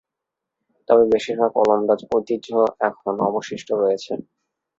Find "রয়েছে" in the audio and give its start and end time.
3.73-4.13